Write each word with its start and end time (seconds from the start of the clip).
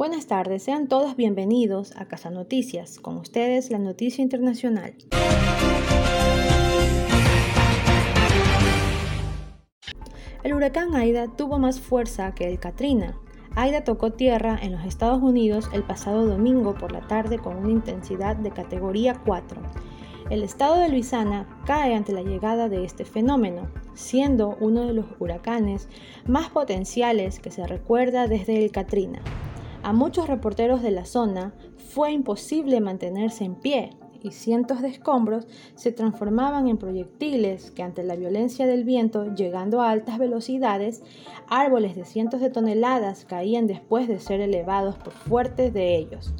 Buenas 0.00 0.26
tardes, 0.26 0.62
sean 0.62 0.88
todos 0.88 1.14
bienvenidos 1.14 1.94
a 1.94 2.06
Casa 2.06 2.30
Noticias. 2.30 2.98
Con 2.98 3.18
ustedes 3.18 3.70
la 3.70 3.78
noticia 3.78 4.22
internacional. 4.22 4.94
El 10.42 10.54
huracán 10.54 10.94
Aida 10.94 11.26
tuvo 11.36 11.58
más 11.58 11.80
fuerza 11.80 12.34
que 12.34 12.48
el 12.48 12.58
Katrina. 12.58 13.20
Aida 13.56 13.84
tocó 13.84 14.14
tierra 14.14 14.58
en 14.62 14.72
los 14.72 14.86
Estados 14.86 15.22
Unidos 15.22 15.68
el 15.74 15.82
pasado 15.82 16.24
domingo 16.24 16.72
por 16.72 16.92
la 16.92 17.06
tarde 17.06 17.38
con 17.38 17.58
una 17.58 17.70
intensidad 17.70 18.36
de 18.36 18.52
categoría 18.52 19.20
4. 19.26 19.60
El 20.30 20.42
estado 20.42 20.76
de 20.76 20.88
Luisiana 20.88 21.46
cae 21.66 21.94
ante 21.94 22.14
la 22.14 22.22
llegada 22.22 22.70
de 22.70 22.86
este 22.86 23.04
fenómeno, 23.04 23.68
siendo 23.92 24.56
uno 24.60 24.86
de 24.86 24.94
los 24.94 25.04
huracanes 25.18 25.90
más 26.24 26.48
potenciales 26.48 27.38
que 27.38 27.50
se 27.50 27.66
recuerda 27.66 28.28
desde 28.28 28.64
el 28.64 28.70
Katrina. 28.70 29.20
A 29.82 29.92
muchos 29.94 30.28
reporteros 30.28 30.82
de 30.82 30.90
la 30.90 31.06
zona 31.06 31.54
fue 31.76 32.12
imposible 32.12 32.80
mantenerse 32.80 33.44
en 33.44 33.54
pie 33.54 33.96
y 34.22 34.32
cientos 34.32 34.82
de 34.82 34.88
escombros 34.88 35.46
se 35.74 35.90
transformaban 35.90 36.68
en 36.68 36.76
proyectiles 36.76 37.70
que 37.70 37.82
ante 37.82 38.02
la 38.02 38.14
violencia 38.14 38.66
del 38.66 38.84
viento, 38.84 39.34
llegando 39.34 39.80
a 39.80 39.90
altas 39.90 40.18
velocidades, 40.18 41.02
árboles 41.48 41.96
de 41.96 42.04
cientos 42.04 42.42
de 42.42 42.50
toneladas 42.50 43.24
caían 43.24 43.66
después 43.66 44.06
de 44.06 44.20
ser 44.20 44.40
elevados 44.40 44.96
por 44.98 45.14
fuertes 45.14 45.72
de 45.72 45.96
ellos. 45.96 46.34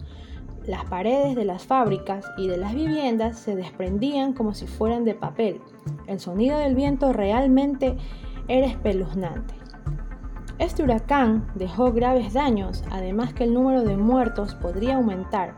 Las 0.67 0.84
paredes 0.84 1.34
de 1.34 1.47
las 1.47 1.65
fábricas 1.65 2.27
y 2.37 2.47
de 2.47 2.59
las 2.59 2.75
viviendas 2.75 3.39
se 3.39 3.57
desprendían 3.57 4.34
como 4.34 4.53
si 4.53 4.67
fueran 4.67 5.05
de 5.05 5.15
papel. 5.15 5.62
El 6.07 6.20
sonido 6.20 6.59
del 6.59 6.75
viento 6.75 7.15
realmente 7.15 7.97
era 8.48 8.67
espeluznante. 8.67 9.59
Este 10.60 10.82
huracán 10.82 11.50
dejó 11.55 11.91
graves 11.91 12.34
daños, 12.34 12.84
además 12.91 13.32
que 13.32 13.45
el 13.45 13.55
número 13.55 13.82
de 13.82 13.96
muertos 13.96 14.55
podría 14.56 14.96
aumentar. 14.96 15.55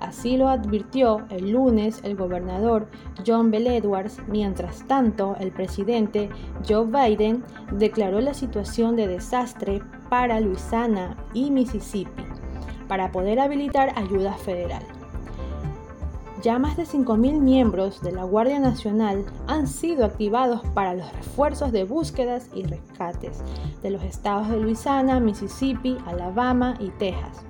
Así 0.00 0.36
lo 0.36 0.48
advirtió 0.48 1.24
el 1.30 1.52
lunes 1.52 2.00
el 2.02 2.16
gobernador 2.16 2.88
John 3.24 3.52
Bell 3.52 3.68
Edwards. 3.68 4.20
Mientras 4.26 4.84
tanto, 4.88 5.36
el 5.38 5.52
presidente 5.52 6.28
Joe 6.68 6.86
Biden 6.86 7.44
declaró 7.70 8.20
la 8.20 8.34
situación 8.34 8.96
de 8.96 9.06
desastre 9.06 9.80
para 10.10 10.40
Luisiana 10.40 11.16
y 11.32 11.52
Mississippi 11.52 12.24
para 12.88 13.12
poder 13.12 13.38
habilitar 13.38 13.92
ayuda 13.96 14.32
federal. 14.32 14.82
Ya 16.42 16.58
más 16.58 16.76
de 16.76 16.82
5.000 16.82 17.40
miembros 17.40 18.02
de 18.02 18.10
la 18.10 18.24
Guardia 18.24 18.58
Nacional 18.58 19.24
han 19.46 19.68
sido 19.68 20.04
activados 20.04 20.60
para 20.74 20.92
los 20.92 21.12
refuerzos 21.12 21.70
de 21.70 21.84
búsquedas 21.84 22.50
y 22.52 22.64
rescates 22.64 23.44
de 23.80 23.90
los 23.90 24.02
estados 24.02 24.48
de 24.48 24.58
Luisiana, 24.58 25.20
Mississippi, 25.20 25.98
Alabama 26.04 26.74
y 26.80 26.88
Texas. 26.90 27.44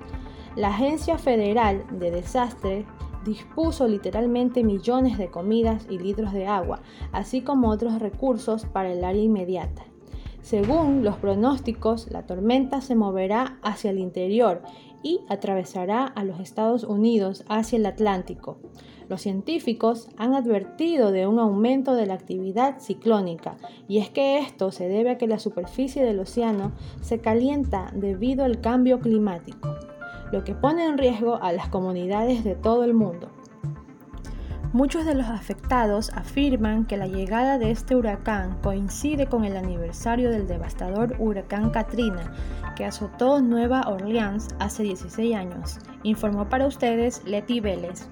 La 0.55 0.67
Agencia 0.67 1.17
Federal 1.17 1.83
de 1.89 2.11
Desastres 2.11 2.85
dispuso 3.25 3.87
literalmente 3.87 4.63
millones 4.63 5.17
de 5.17 5.31
comidas 5.31 5.87
y 5.89 5.97
litros 5.97 6.31
de 6.31 6.45
agua, 6.45 6.81
así 7.11 7.41
como 7.41 7.69
otros 7.69 7.97
recursos 7.99 8.67
para 8.67 8.91
el 8.91 9.03
área 9.03 9.23
inmediata. 9.23 9.85
Según 10.43 11.05
los 11.05 11.15
pronósticos, 11.15 12.11
la 12.11 12.25
tormenta 12.25 12.81
se 12.81 12.95
moverá 12.95 13.59
hacia 13.63 13.91
el 13.91 13.97
interior 13.97 14.61
y 15.01 15.21
atravesará 15.29 16.05
a 16.05 16.25
los 16.25 16.41
Estados 16.41 16.83
Unidos 16.83 17.45
hacia 17.47 17.77
el 17.77 17.85
Atlántico. 17.85 18.59
Los 19.07 19.21
científicos 19.21 20.09
han 20.17 20.33
advertido 20.33 21.13
de 21.13 21.27
un 21.27 21.39
aumento 21.39 21.95
de 21.95 22.07
la 22.07 22.15
actividad 22.15 22.79
ciclónica 22.79 23.55
y 23.87 23.99
es 23.99 24.09
que 24.09 24.39
esto 24.39 24.71
se 24.71 24.89
debe 24.89 25.11
a 25.11 25.17
que 25.17 25.27
la 25.27 25.39
superficie 25.39 26.03
del 26.03 26.19
océano 26.19 26.73
se 27.01 27.19
calienta 27.19 27.93
debido 27.95 28.43
al 28.43 28.59
cambio 28.59 28.99
climático, 28.99 29.75
lo 30.33 30.43
que 30.43 30.55
pone 30.55 30.85
en 30.85 30.97
riesgo 30.97 31.41
a 31.41 31.53
las 31.53 31.69
comunidades 31.69 32.43
de 32.43 32.55
todo 32.55 32.83
el 32.83 32.93
mundo. 32.93 33.29
Muchos 34.73 35.05
de 35.05 35.13
los 35.13 35.27
afectados 35.27 36.09
afirman 36.15 36.85
que 36.85 36.97
la 36.97 37.05
llegada 37.05 37.59
de 37.59 37.69
este 37.69 37.95
huracán 37.95 38.57
coincide 38.63 39.27
con 39.27 39.45
el 39.45 39.55
aniversario 39.55 40.31
del 40.31 40.47
devastador 40.47 41.15
huracán 41.19 41.69
Katrina 41.69 42.33
que 42.75 42.83
azotó 42.83 43.39
Nueva 43.39 43.83
Orleans 43.87 44.47
hace 44.57 44.81
16 44.81 45.35
años. 45.35 45.77
Informó 46.01 46.49
para 46.49 46.65
ustedes 46.65 47.23
Leti 47.23 47.59
Vélez. 47.59 48.07